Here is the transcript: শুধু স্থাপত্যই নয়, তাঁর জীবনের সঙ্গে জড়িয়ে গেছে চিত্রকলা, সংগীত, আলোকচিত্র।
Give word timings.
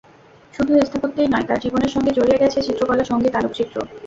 শুধু 0.53 0.71
স্থাপত্যই 0.81 1.29
নয়, 1.31 1.45
তাঁর 1.47 1.61
জীবনের 1.63 1.93
সঙ্গে 1.95 2.11
জড়িয়ে 2.13 2.41
গেছে 2.43 2.59
চিত্রকলা, 2.67 3.03
সংগীত, 3.03 3.33
আলোকচিত্র। 3.35 3.75